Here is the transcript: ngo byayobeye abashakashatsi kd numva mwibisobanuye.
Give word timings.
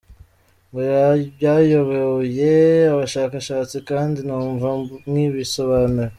ngo 0.69 0.81
byayobeye 1.35 2.51
abashakashatsi 2.93 3.77
kd 3.87 4.11
numva 4.27 4.67
mwibisobanuye. 5.09 6.09